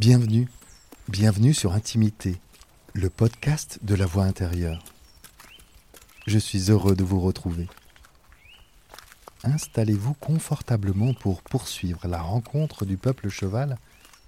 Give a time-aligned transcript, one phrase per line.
[0.00, 0.48] Bienvenue,
[1.08, 2.36] bienvenue sur Intimité,
[2.92, 4.84] le podcast de la voix intérieure.
[6.28, 7.66] Je suis heureux de vous retrouver.
[9.42, 13.76] Installez-vous confortablement pour poursuivre la rencontre du peuple cheval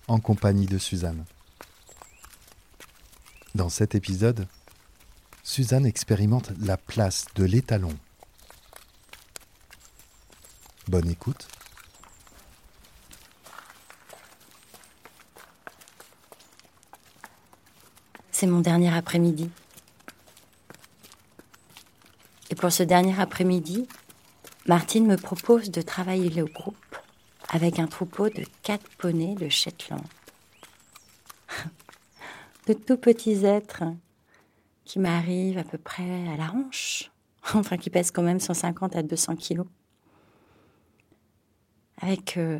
[0.09, 1.25] en compagnie de Suzanne.
[3.55, 4.49] Dans cet épisode,
[5.45, 7.97] Suzanne expérimente la place de l'étalon.
[10.89, 11.47] Bonne écoute.
[18.41, 19.51] C'est mon dernier après-midi.
[22.49, 23.87] Et pour ce dernier après-midi,
[24.67, 26.97] Martine me propose de travailler le groupe
[27.51, 30.03] avec un troupeau de quatre poneys de Shetland.
[32.67, 33.85] de tout petits êtres
[34.87, 37.11] qui m'arrivent à peu près à la hanche,
[37.55, 39.67] enfin qui pèsent quand même 150 à 200 kilos.
[42.01, 42.59] Avec euh,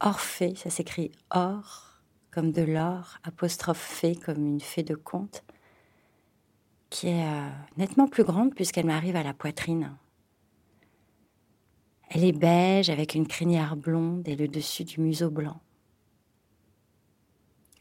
[0.00, 1.91] Orphée, ça s'écrit Or,
[2.32, 5.44] comme de l'or, apostrophe fée comme une fée de conte,
[6.90, 9.96] qui est euh, nettement plus grande puisqu'elle m'arrive à la poitrine.
[12.08, 15.60] Elle est beige avec une crinière blonde et le dessus du museau blanc.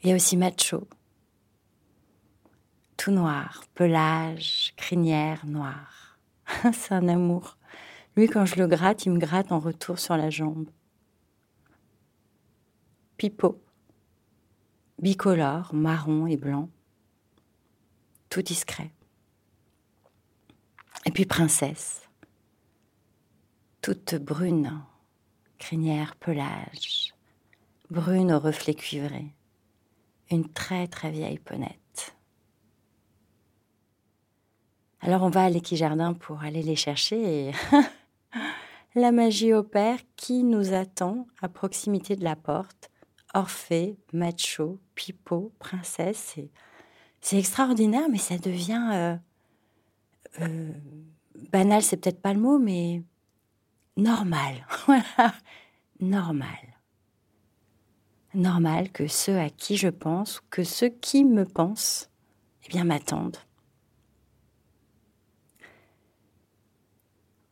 [0.03, 0.88] Il y a aussi macho,
[2.97, 6.19] tout noir, pelage, crinière noire.
[6.73, 7.58] C'est un amour.
[8.15, 10.69] Lui, quand je le gratte, il me gratte en retour sur la jambe.
[13.17, 13.61] Pipo,
[15.02, 16.69] bicolore, marron et blanc,
[18.30, 18.91] tout discret.
[21.05, 22.08] Et puis princesse,
[23.81, 24.80] toute brune,
[25.58, 27.16] crinière pelage,
[27.89, 29.25] brune au reflet cuivré,
[30.30, 32.15] une très très vieille ponette.
[35.02, 37.52] Alors on va à l'équijardin pour aller les chercher et
[38.95, 42.91] la magie opère qui nous attend à proximité de la porte
[43.33, 46.35] Orphée, macho, pipeau, princesse.
[47.21, 49.15] C'est extraordinaire, mais ça devient euh,
[50.42, 50.71] euh,
[51.52, 53.03] banal, c'est peut-être pas le mot, mais
[53.97, 54.65] normal.
[55.99, 56.77] Normal.
[58.33, 62.09] Normal que ceux à qui je pense, que ceux qui me pensent,
[62.65, 63.37] eh bien m'attendent.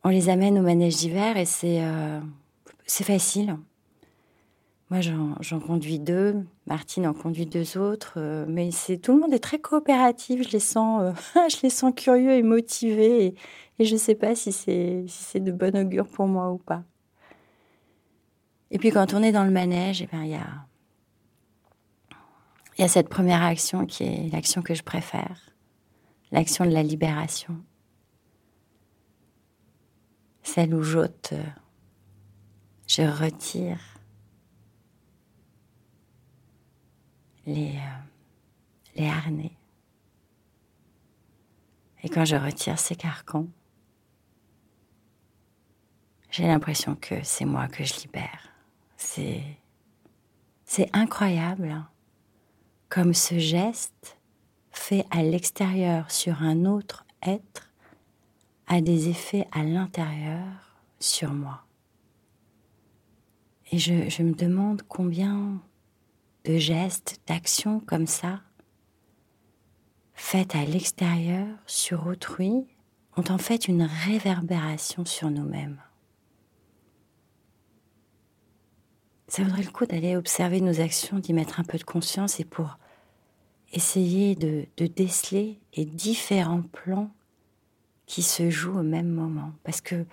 [0.02, 2.20] On les amène au manège d'hiver et c'est euh,
[2.86, 3.56] c'est facile.
[4.90, 6.44] Moi, j'en conduis deux.
[6.66, 8.14] Martine en conduit deux autres.
[8.16, 10.42] Euh, mais c'est tout le monde est très coopératif.
[10.42, 13.36] Je les sens, euh, je les sens curieux et motivés.
[13.78, 16.58] Et, je ne sais pas si c'est si c'est de bon augure pour moi ou
[16.58, 16.82] pas.
[18.72, 20.66] Et puis quand on est dans le manège, eh ben, il y a
[22.76, 25.50] il y a cette première action qui est l'action que je préfère,
[26.32, 27.56] l'action de la libération,
[30.42, 31.42] celle où j'ôte, euh,
[32.86, 33.89] je retire
[37.46, 39.52] les, euh, les harnais.
[42.02, 43.46] Et quand je retire ces carcans,
[46.30, 48.48] j'ai l'impression que c'est moi que je libère.
[48.96, 49.42] C'est,
[50.64, 51.88] c'est incroyable hein.
[52.88, 54.18] comme ce geste
[54.70, 57.70] fait à l'extérieur sur un autre être
[58.66, 60.46] a des effets à l'intérieur
[61.00, 61.64] sur moi.
[63.72, 65.60] Et je, je me demande combien
[66.44, 68.40] de gestes, d'actions comme ça,
[70.14, 72.66] faites à l'extérieur, sur autrui,
[73.16, 75.80] ont en fait une réverbération sur nous-mêmes.
[79.28, 82.44] Ça vaudrait le coup d'aller observer nos actions, d'y mettre un peu de conscience et
[82.44, 82.78] pour
[83.72, 87.10] essayer de, de déceler les différents plans
[88.06, 89.52] qui se jouent au même moment.
[89.62, 90.04] Parce que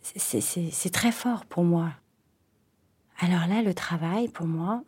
[0.00, 1.92] c'est très fort pour moi.
[3.18, 4.82] Alors là, le travail, pour moi,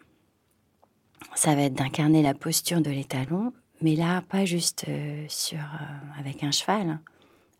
[1.34, 6.20] ça va être d'incarner la posture de l'étalon, mais là, pas juste euh, sur, euh,
[6.20, 7.00] avec un cheval, hein,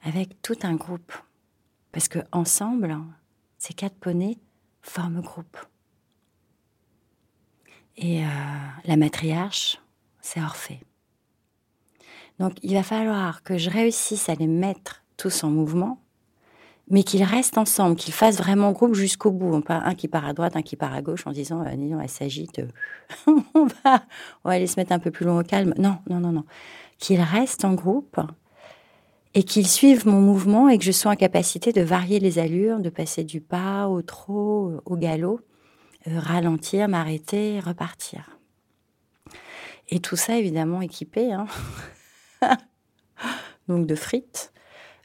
[0.03, 1.13] avec tout un groupe.
[1.93, 2.97] Parce que ensemble,
[3.59, 4.39] ces quatre poneys
[4.83, 5.59] forment groupe.
[7.97, 8.29] Et euh,
[8.85, 9.81] la matriarche,
[10.21, 10.81] c'est Orphée.
[12.39, 16.04] Donc il va falloir que je réussisse à les mettre tous en mouvement
[16.89, 19.61] mais qu'ils restent ensemble, qu'ils fassent vraiment groupe jusqu'au bout.
[19.61, 22.01] Pas un qui part à droite, un qui part à gauche en disant, euh, disons,
[22.01, 22.61] elle s'agite,
[23.27, 24.05] on, va,
[24.45, 25.75] on va aller se mettre un peu plus loin au calme.
[25.79, 26.45] Non, non, non, non.
[26.99, 28.21] Qu'ils restent en groupe
[29.35, 32.79] et qu'ils suivent mon mouvement et que je sois en capacité de varier les allures,
[32.81, 35.41] de passer du pas au trot, au galop,
[36.07, 38.39] euh, ralentir, m'arrêter, repartir.
[39.89, 41.47] Et tout ça, évidemment, équipé, hein
[43.69, 44.53] donc de frites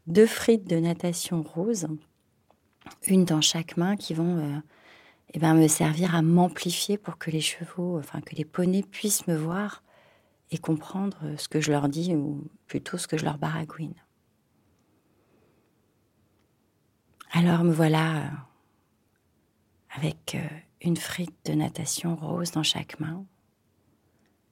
[0.10, 1.88] deux frites de natation rose,
[3.08, 4.60] une dans chaque main, qui vont euh,
[5.34, 9.28] eh ben, me servir à m'amplifier pour que les chevaux, enfin que les poneys puissent
[9.28, 9.84] me voir
[10.52, 13.94] et comprendre ce que je leur dis ou plutôt ce que je leur baragouine.
[17.32, 18.30] Alors me voilà euh,
[19.92, 20.48] avec euh,
[20.82, 23.24] une frite de natation rose dans chaque main.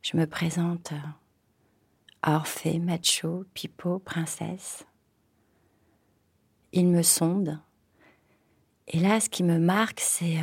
[0.04, 1.00] Je me présente euh,
[2.22, 4.86] Orphée, macho, pipeau, princesse.
[6.78, 7.60] Ils me sondent.
[8.88, 10.38] Et là, ce qui me marque, c'est...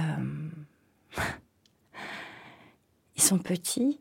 [3.15, 4.01] ils sont petits.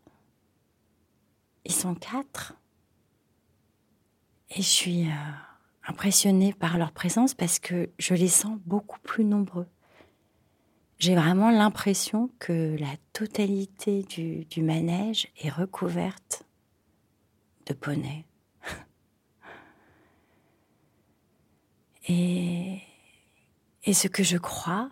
[1.64, 2.56] Ils sont quatre.
[4.50, 5.06] Et je suis
[5.88, 9.68] impressionnée par leur présence parce que je les sens beaucoup plus nombreux.
[10.98, 16.48] J'ai vraiment l'impression que la totalité du, manège est recouverte
[17.68, 18.26] de poneys.
[22.08, 22.82] Et,
[23.94, 24.90] ce que je crois,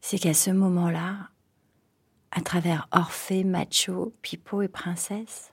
[0.00, 1.30] c'est qu'à ce moment-là,
[2.30, 5.52] à travers Orphée, Macho, Pipo et Princesse,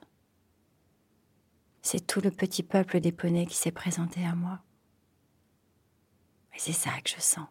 [1.82, 4.60] c'est tout le petit peuple des poneys qui s'est présenté à moi.
[6.54, 7.46] Et c'est ça que je sens.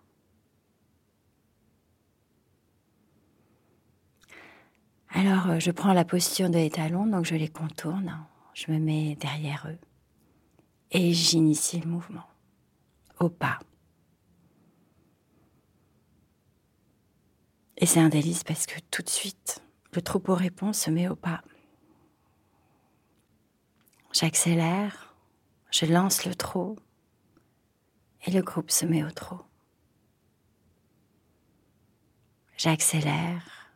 [5.10, 9.16] Alors, euh, je prends la posture de l'étalon, donc je les contourne, je me mets
[9.16, 9.91] derrière eux
[10.92, 12.28] et j'initie le mouvement
[13.20, 13.60] au pas.
[17.78, 19.62] Et c'est un délice parce que tout de suite,
[19.94, 21.42] le troupeau répond, se met au pas.
[24.12, 25.16] J'accélère,
[25.72, 26.76] je lance le trot
[28.26, 29.42] et le groupe se met au trot.
[32.58, 33.72] J'accélère,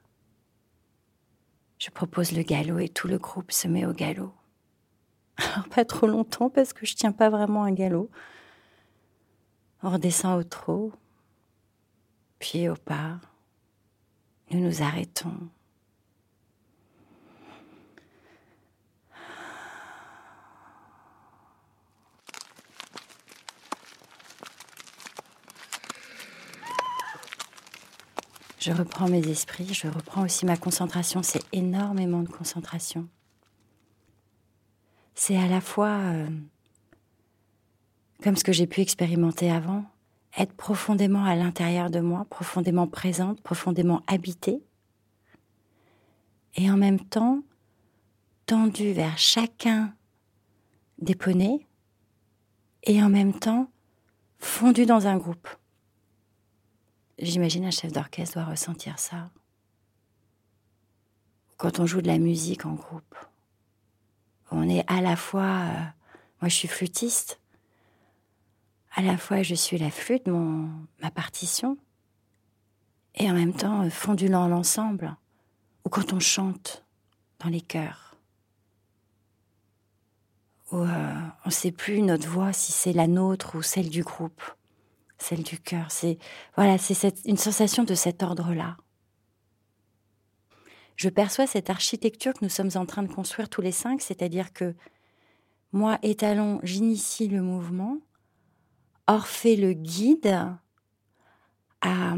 [1.79, 4.33] je propose le galop et tout le groupe se met au galop.
[5.37, 8.09] Alors pas trop longtemps parce que je tiens pas vraiment un galop.
[9.83, 10.93] On redescend au trot,
[12.39, 13.19] puis au pas.
[14.51, 15.49] Nous nous arrêtons
[28.65, 31.21] Je reprends mes esprits, je reprends aussi ma concentration.
[31.21, 33.07] C'est énormément de concentration.
[35.15, 36.27] C'est à la fois, euh,
[38.21, 39.85] comme ce que j'ai pu expérimenter avant,
[40.37, 44.61] être profondément à l'intérieur de moi, profondément présente, profondément habitée,
[46.55, 47.41] et en même temps
[48.45, 49.93] tendue vers chacun
[50.99, 51.65] des poneys,
[52.83, 53.71] et en même temps
[54.37, 55.47] fondue dans un groupe.
[57.19, 59.31] J'imagine un chef d'orchestre doit ressentir ça.
[61.55, 63.15] Quand on joue de la musique en groupe,
[64.55, 65.83] on est à la fois, euh,
[66.41, 67.39] moi je suis flûtiste,
[68.95, 70.69] à la fois je suis la flûte, mon,
[71.01, 71.77] ma partition,
[73.15, 75.15] et en même temps euh, fondulant l'ensemble,
[75.85, 76.85] ou quand on chante
[77.39, 78.15] dans les chœurs,
[80.71, 81.13] où euh,
[81.43, 84.41] on ne sait plus notre voix si c'est la nôtre ou celle du groupe
[85.17, 85.85] celle du cœur.
[85.89, 86.17] C'est
[86.55, 88.77] voilà, c'est une sensation de cet ordre-là.
[90.95, 94.53] Je perçois cette architecture que nous sommes en train de construire tous les cinq, c'est-à-dire
[94.53, 94.73] que
[95.71, 97.97] moi, étalon, j'initie le mouvement,
[99.07, 100.35] Orphée le guide,
[101.81, 102.15] à,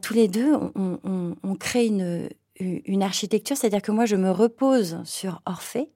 [0.00, 5.90] tous les deux, on, crée une, architecture, c'est-à-dire que moi, je me repose sur Orphée,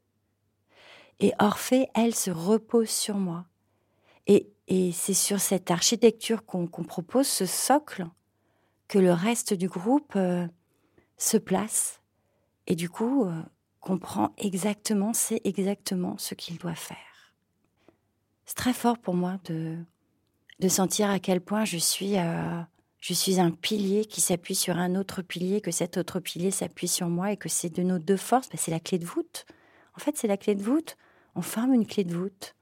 [1.21, 3.47] et Orphée, elle, se repose sur moi.
[4.27, 8.07] Et et c'est sur cette architecture qu'on propose, ce socle,
[8.89, 10.47] que le reste du groupe euh,
[11.17, 12.01] se place
[12.67, 13.43] et du coup euh,
[13.81, 16.97] comprend exactement, c'est exactement ce qu'il doit faire.
[18.45, 19.77] C'est très fort pour moi de,
[20.61, 22.61] de sentir à quel point je suis, euh,
[22.99, 26.89] je suis un pilier qui s'appuie sur un autre pilier, que cet autre pilier s'appuie
[26.89, 29.47] sur moi et que c'est de nos deux forces, ben, c'est la clé de voûte.
[29.97, 30.97] En fait, c'est la clé de voûte.
[31.35, 32.55] On forme une clé de voûte,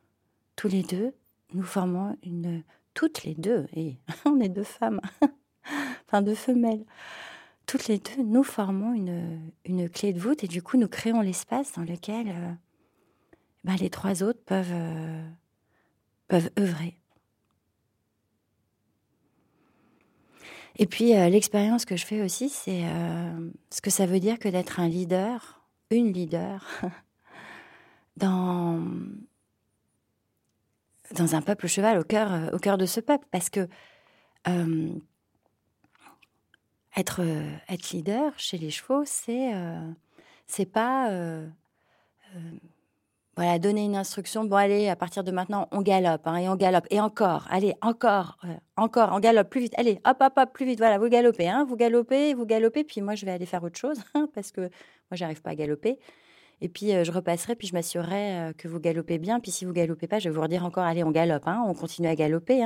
[0.56, 1.14] tous les deux,
[1.52, 5.00] nous formons une, toutes les deux, et on est deux femmes,
[6.06, 6.84] enfin deux femelles,
[7.66, 11.73] toutes les deux, nous formons une, clé de voûte et du coup nous créons l'espace
[11.73, 12.52] dans lequel euh,
[13.64, 15.30] ben, les trois autres peuvent, euh,
[16.59, 16.99] œuvrer.
[20.76, 22.83] Et puis euh, l'expérience que je fais aussi, c'est
[23.71, 26.66] ce que ça veut dire que d'être un leader, une leader,
[28.16, 28.80] dans,
[31.18, 33.68] un peuple cheval au cœur, au cœur de ce peuple, parce que
[36.96, 39.52] être, euh, être leader chez les chevaux, c'est
[40.46, 41.10] c'est pas
[43.36, 44.44] voilà, donner une instruction.
[44.44, 47.74] Bon, allez, à partir de maintenant, on galope, hein, et on galope, et encore, allez,
[47.82, 49.74] encore, euh, encore, on galope plus vite.
[49.76, 50.78] Allez, hop, hop, hop, plus vite.
[50.78, 52.84] Voilà, vous galopez, hein, vous galopez, vous galopez.
[52.84, 54.70] Puis moi, je vais aller faire autre chose hein, parce que moi,
[55.12, 55.98] j'arrive pas à galoper.
[56.60, 59.40] Et puis euh, je repasserai, puis je m'assurerai euh, que vous galopez bien.
[59.40, 61.74] Puis si vous galopez pas, je vais vous redire encore, allez, on galope, hein, on
[61.74, 62.64] continue à galoper.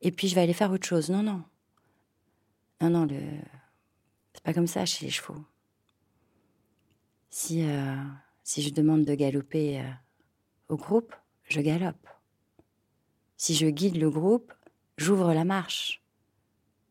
[0.00, 1.10] Et puis je vais aller faire autre chose.
[1.10, 1.42] Non, non,
[2.82, 3.06] non, non,
[4.34, 5.44] c'est pas comme ça chez les chevaux.
[7.30, 7.64] Si
[8.44, 9.90] si je demande de galoper euh,
[10.68, 12.08] au groupe, je galope.
[13.36, 14.52] Si je guide le groupe,
[14.96, 16.02] j'ouvre la marche.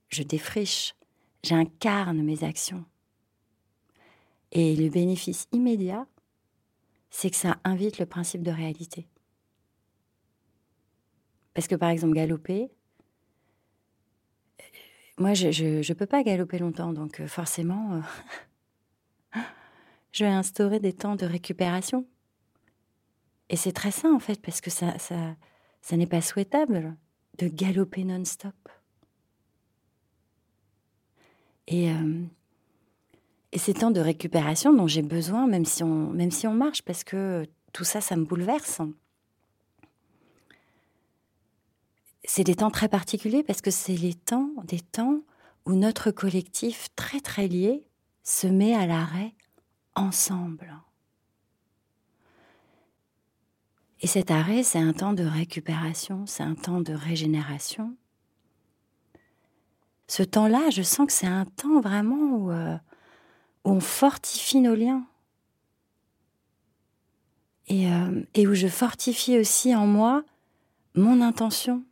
[0.09, 0.95] Je défriche.
[1.43, 2.85] J'incarne mes actions.
[4.51, 6.07] Et le bénéfice immédiat,
[7.09, 9.07] c'est que ça invite le principe de réalité.
[11.53, 12.69] Parce que par exemple, galoper,
[15.21, 18.01] moi je ne peux pas galoper longtemps, donc euh, forcément,
[19.35, 19.39] euh,
[20.11, 22.05] je vais instaurer des temps de récupération.
[23.49, 25.35] Et c'est très sain en fait, parce que ça, ça,
[25.81, 26.95] ça n'est pas souhaitable
[27.37, 28.55] de galoper non-stop.
[31.67, 32.23] Et, euh,
[33.51, 36.81] et ces temps de récupération dont j'ai besoin, même si, on, même si on marche,
[36.81, 38.81] parce que tout ça, ça me bouleverse.
[42.23, 45.21] C'est des temps très particuliers parce que c'est les temps, des temps
[45.65, 47.87] où notre collectif très très lié
[48.23, 49.33] se met à l'arrêt
[49.95, 50.73] ensemble.
[54.01, 57.95] Et cet arrêt, c'est un temps de récupération, c'est un temps de régénération.
[60.07, 62.77] Ce temps-là, je sens que c'est un temps vraiment où, euh,
[63.63, 65.05] on fortifie nos liens.
[67.69, 70.25] Euh, et, où je fortifie aussi en moi
[70.95, 71.83] mon intention.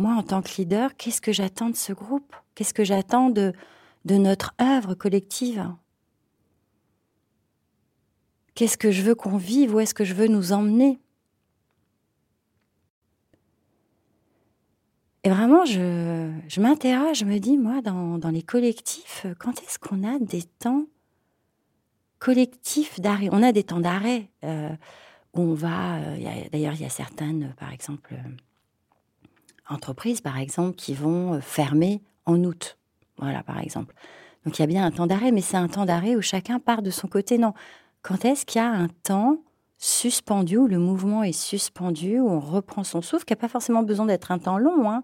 [0.00, 2.34] Moi, en tant que leader, qu'est-ce que j'attends de ce groupe?
[2.54, 3.52] Qu'est-ce que j'attends de,
[4.06, 5.70] notre œuvre collective?
[8.54, 9.74] Qu'est-ce que je veux qu'on vive?
[9.74, 10.98] Où est-ce que je veux nous emmener?
[15.22, 20.18] Et vraiment, je, m'interroge, je me dis, moi, dans, les collectifs, quand est-ce qu'on a
[20.18, 20.86] des temps
[22.18, 23.28] collectifs d'arrêt?
[23.32, 24.70] On a des temps d'arrêt euh,
[25.34, 25.96] où on va.
[25.96, 26.16] Euh,
[26.50, 28.30] d'ailleurs, il y a certaines, par exemple, euh,
[29.70, 32.76] entreprises, par exemple, qui vont fermer en août.
[33.18, 33.94] Voilà, par exemple.
[34.44, 36.58] Donc il y a bien un temps d'arrêt, mais c'est un temps d'arrêt où chacun
[36.58, 37.38] part de son côté.
[37.38, 37.52] Non,
[38.02, 39.38] quand est-ce qu'il y a un temps
[39.78, 43.82] suspendu, où le mouvement est suspendu, où on reprend son souffle, qui n'a pas forcément
[43.82, 45.02] besoin d'être un temps long, hein.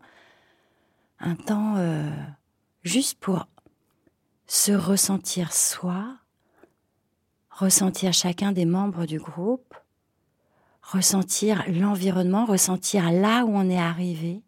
[1.18, 2.10] un temps euh,
[2.82, 3.48] juste pour
[4.46, 6.04] se ressentir soi,
[7.50, 9.74] ressentir chacun des membres du groupe,
[10.82, 14.42] ressentir l'environnement, ressentir là où on est arrivé,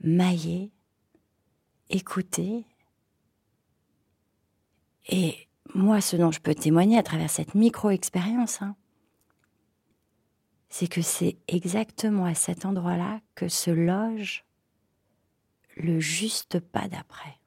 [0.00, 0.72] mailler,
[1.90, 2.66] écouter
[5.08, 8.76] et moi, ce dont je peux témoigner à travers cette micro-expérience, hein,
[10.68, 14.44] c'est que c'est exactement à cet endroit-là que se loge
[15.76, 17.38] le juste pas d'après.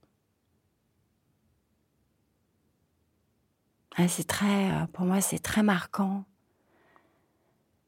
[3.98, 6.26] Ah, c'est très, euh, pour moi, c'est très marquant.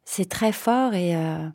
[0.03, 1.49] C'est très fort et, euh,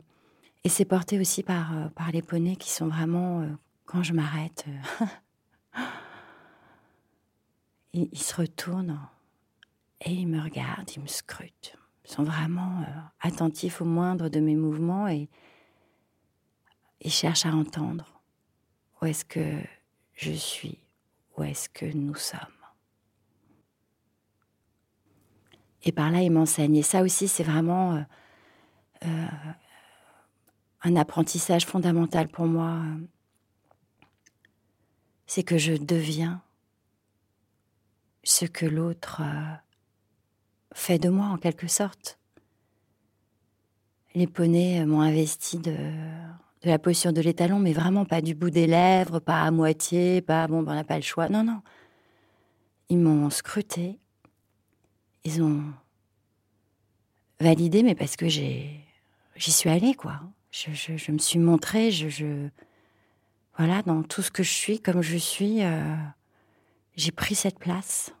[0.63, 3.45] et c'est porté aussi par, euh, par les poneys qui sont vraiment,
[3.85, 4.65] quand je m'arrête,
[7.93, 8.99] ils, se retournent
[10.01, 11.75] et ils me regardent, ils me scrutent.
[12.05, 15.29] Ils sont vraiment euh, attentifs au moindre de mes mouvements et
[17.01, 18.21] ils cherchent à entendre
[19.01, 19.61] où est-ce que
[20.13, 20.79] je suis,
[21.37, 22.39] où est-ce que nous sommes.
[25.83, 26.75] Et par là, ils m'enseignent.
[26.75, 28.01] Et ça aussi, c'est vraiment euh,
[29.05, 29.27] euh,
[30.81, 32.81] un apprentissage fondamental pour moi.
[35.25, 36.41] C'est que je deviens
[38.23, 39.55] ce que l'autre euh,
[40.73, 42.19] fait de moi en quelque sorte.
[44.15, 48.49] Les poneys m'ont investi de, de, la posture de l'étalon, mais vraiment pas du bout
[48.49, 51.29] des lèvres, pas à moitié, pas bon, ben, on n'a pas le choix.
[51.29, 51.61] Non, non.
[52.89, 53.99] Ils m'ont scruté.
[55.25, 55.63] Ils ont
[57.39, 58.79] validé, mais parce que j'ai,
[59.35, 60.21] j'y suis allée, quoi.
[60.51, 62.49] Je, me suis montrée, je,
[63.57, 65.63] voilà, dans tout ce que je suis, comme je suis.
[65.63, 65.95] Euh,
[66.95, 68.13] j'ai pris cette place.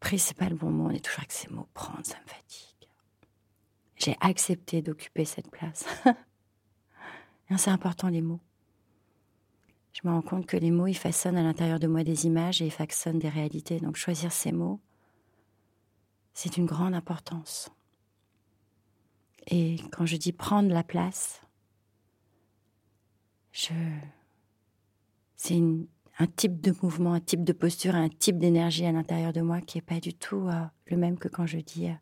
[0.00, 1.68] Pris, c'est pas le bon mot, on est toujours avec ces mots.
[1.74, 2.88] Prendre, ça me fatigue.
[3.96, 5.84] J'ai accepté d'occuper cette place.
[7.58, 8.40] c'est important les mots.
[9.92, 12.62] Je me rends compte que les mots, ils façonnent à l'intérieur de moi des images
[12.62, 13.80] et ils façonnent des réalités.
[13.80, 14.80] Donc choisir ces mots,
[16.32, 17.70] c'est d'une grande importance.
[19.50, 21.42] Et quand je dis prendre la place,
[23.50, 23.72] je,
[25.34, 25.60] c'est
[26.18, 29.60] un type de mouvement, un type de posture, un type d'énergie à l'intérieur de moi
[29.60, 31.94] qui n'est pas du tout euh, le même que quand je dis euh,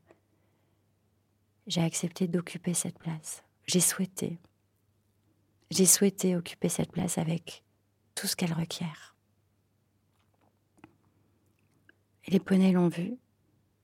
[1.67, 3.45] j'ai accepté d'occuper cette place.
[3.67, 4.39] J'ai souhaité.
[5.71, 7.63] J'ai souhaité occuper cette place avec
[8.15, 9.15] tout ce qu'elle requiert.
[12.27, 13.17] Les poneys l'ont vu,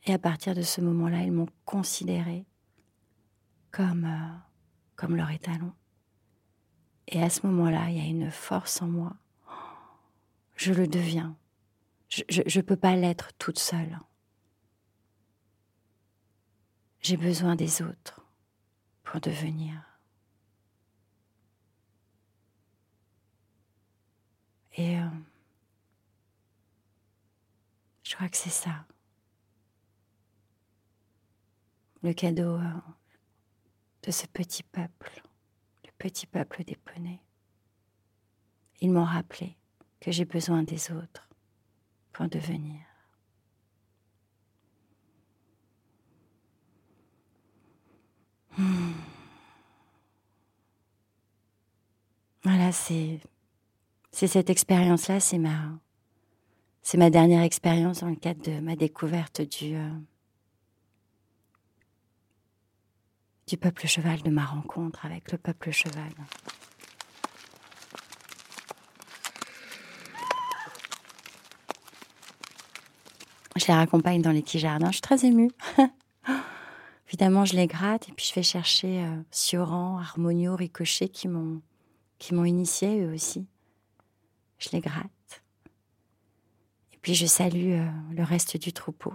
[0.04, 2.44] et à partir de ce moment-là, ils m'ont considéré
[3.74, 4.38] comme, euh,
[4.94, 5.72] comme leur étalon.
[7.08, 9.16] Et à ce moment-là, il y a une force en moi.
[10.54, 11.36] Je le deviens.
[12.08, 13.98] Je ne peux pas l'être toute seule.
[17.00, 18.20] J'ai besoin des autres
[19.02, 19.74] pour devenir.
[24.76, 25.08] Et euh,
[28.04, 28.86] je crois que c'est ça.
[32.02, 32.80] Le cadeau euh,
[34.04, 35.22] de ce petit peuple,
[35.84, 37.20] le petit peuple des poneys.
[38.80, 39.56] Ils m'ont rappelé
[40.00, 41.28] que j'ai besoin des autres
[42.12, 42.80] pour devenir.
[48.58, 48.92] Hmm.
[52.42, 53.20] Voilà, c'est
[54.12, 55.78] cette expérience-là, c'est ma
[56.82, 59.88] c'est ma dernière expérience dans le cadre de ma découverte du euh,
[63.46, 66.12] du peuple cheval, de ma rencontre avec le peuple cheval.
[73.56, 74.88] Je les raccompagne dans les petits jardins.
[74.88, 75.50] Je suis très émue.
[77.08, 81.62] Évidemment, je les gratte et puis je vais chercher euh, Sioran, Harmonio, Ricochet qui m'ont
[82.18, 83.46] qui m'ont initié eux aussi.
[84.58, 85.42] Je les gratte.
[86.92, 89.12] Et puis je salue euh, le reste du troupeau.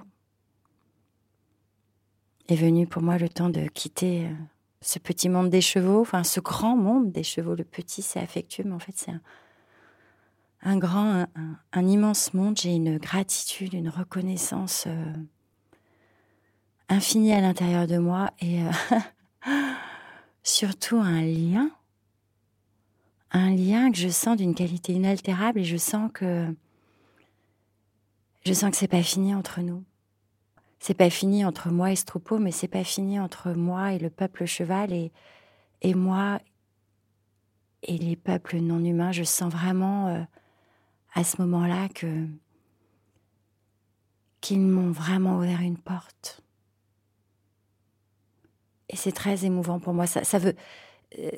[2.50, 4.34] Est venu pour moi le temps de quitter euh,
[4.82, 7.54] ce petit monde des chevaux, enfin ce grand monde des chevaux.
[7.54, 9.12] Le petit, c'est affectueux, mais en fait, c'est
[10.64, 11.28] un, grand,
[11.74, 12.58] un, immense monde.
[12.58, 15.14] J'ai une gratitude, une reconnaissance euh,
[16.90, 18.72] infinie à l'intérieur de moi et euh,
[20.42, 21.70] surtout un lien,
[23.30, 26.48] un lien que je sens d'une qualité inaltérable et je sens que
[28.44, 29.84] je sens que c'est pas fini entre nous.
[30.80, 34.00] C'est pas fini entre moi et ce troupeau, mais c'est pas fini entre moi et
[34.00, 35.12] le peuple cheval et,
[35.82, 36.40] et moi
[37.84, 39.12] et les peuples non humains.
[39.12, 40.24] Je sens vraiment euh,
[41.14, 42.28] à ce moment-là que
[44.42, 46.42] qu'ils m'ont vraiment ouvert une porte.
[48.88, 50.08] Et c'est très émouvant pour moi.
[50.08, 50.56] Ça, veut.
[51.20, 51.30] Euh,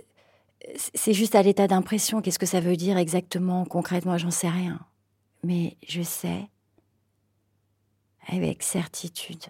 [0.76, 2.22] c'est juste à l'état d'impression.
[2.22, 4.18] Qu'est-ce que ça veut dire exactement, concrètement?
[4.18, 4.80] J'en sais rien.
[5.44, 6.48] Mais je sais
[8.28, 9.46] avec certitude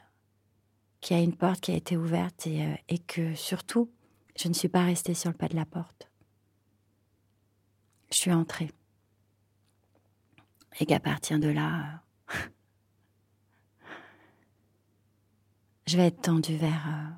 [1.00, 3.92] qu'il y a une porte qui a été ouverte et, euh, et que surtout,
[4.38, 6.10] je ne suis pas restée sur le pas de la porte.
[8.12, 8.70] Je suis entrée
[10.80, 12.02] et qu'à partir de là,
[15.88, 17.10] je vais être tendue vers, euh,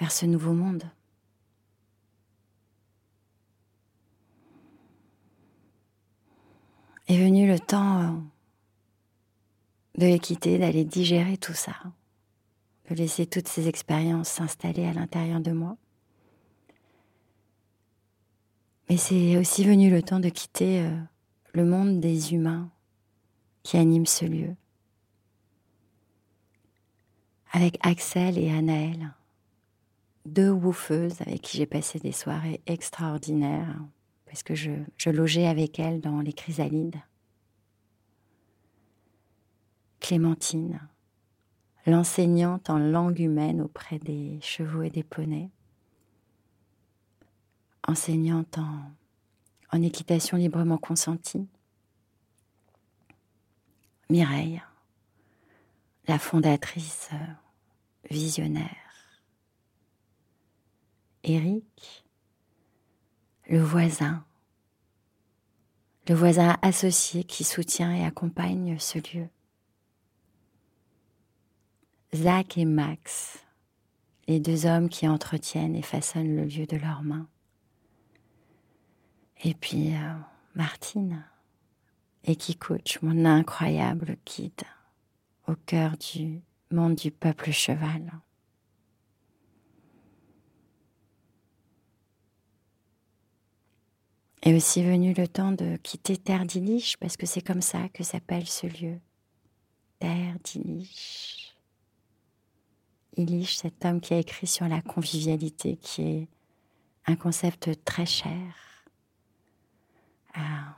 [0.00, 0.84] vers ce nouveau monde.
[7.08, 8.18] Est venu le temps euh,
[9.96, 11.74] de les quitter, d'aller digérer tout ça,
[12.90, 15.76] de laisser toutes ces expériences s'installer à l'intérieur de moi.
[18.88, 20.96] Mais c'est aussi venu le temps de quitter euh,
[21.52, 22.70] le monde des humains
[23.62, 24.54] qui anime ce lieu.
[27.52, 29.12] Avec Axel et Anaël,
[30.24, 33.76] deux woofeuses avec qui j'ai passé des soirées extraordinaires,
[34.26, 36.96] parce que je, je logeais avec elles dans les chrysalides.
[40.00, 40.80] Clémentine,
[41.86, 45.50] l'enseignante en langue humaine auprès des chevaux et des poneys,
[47.86, 48.58] enseignante
[49.72, 51.46] en équitation librement consentie.
[54.08, 54.62] Mireille,
[56.06, 57.16] la fondatrice euh,
[58.10, 58.76] visionnaire.
[61.24, 62.04] Éric,
[63.48, 64.24] le voisin,
[66.08, 69.28] le voisin associé qui soutient et accompagne ce lieu.
[72.14, 73.44] Zach et Max,
[74.28, 77.28] les deux hommes qui entretiennent et façonnent le lieu de leurs mains.
[79.44, 80.14] Et puis euh,
[80.54, 81.24] Martine,
[82.24, 84.62] et qui coach mon incroyable guide
[85.46, 86.40] au cœur du
[86.70, 88.12] monde du peuple cheval.
[94.42, 98.04] Est aussi venu le temps de quitter Terre d'Iliche, parce que c'est comme ça que
[98.04, 99.00] s'appelle ce lieu.
[99.98, 101.45] Terre d'Iliche.
[103.16, 106.28] Iliche, cet homme qui a écrit sur la convivialité, qui est
[107.06, 108.36] un concept très cher
[110.34, 110.76] à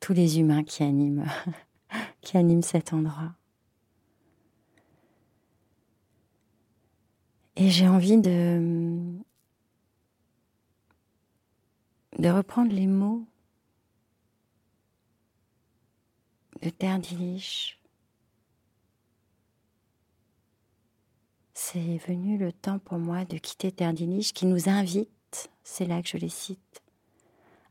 [0.00, 1.26] tous les humains qui animent,
[2.20, 3.32] qui animent cet endroit.
[7.56, 9.18] Et j'ai envie de,
[12.18, 13.26] reprendre les mots
[16.60, 17.78] de Terre d'Illich.
[21.68, 26.00] C'est venu le temps pour moi de quitter Terre d'Illich qui nous invite, c'est là
[26.00, 26.80] que je les cite,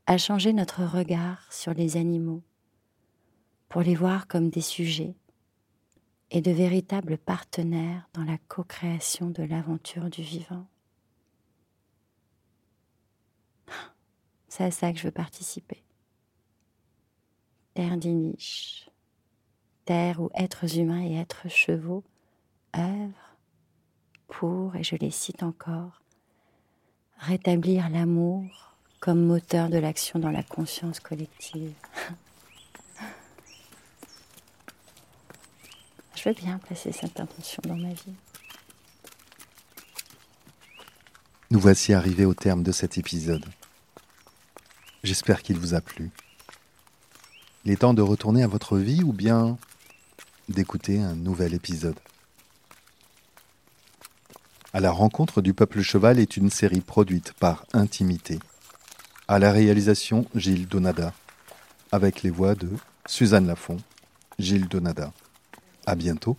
[0.06, 2.44] à changer notre regard sur les animaux
[3.70, 5.16] pour les voir comme des sujets
[6.30, 10.68] et de véritables partenaires dans la co-création de l'aventure du vivant.
[14.50, 15.86] C'est à ça que je veux participer.
[17.74, 18.90] Terre d'Iniche,
[19.86, 22.04] terre où êtres humains et êtres chevaux
[22.76, 23.25] œuvrent
[24.28, 26.02] pour, et je les cite encore,
[27.18, 28.44] rétablir l'amour
[29.00, 31.74] comme moteur de l'action dans la conscience collective.
[36.16, 38.16] Je veux bien placer cette intention dans ma vie.
[41.52, 43.46] Nous voici arrivés au terme de cet épisode.
[45.04, 46.10] J'espère qu'il vous a plu.
[47.64, 49.58] Il est temps de retourner à votre vie ou bien
[50.50, 52.00] d'écouter un nouvel épisode.
[54.76, 58.40] À la rencontre du peuple cheval est une série produite par Intimité.
[59.30, 61.14] À la réalisation, Gilles Donada.
[61.94, 62.68] Avec les voix de
[63.08, 63.78] Suzanne Lafont,
[64.38, 65.14] Gilles Donada.
[65.86, 66.36] À bientôt